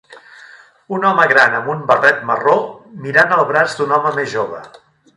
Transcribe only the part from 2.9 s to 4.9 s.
mirant el braç d"un home més jove.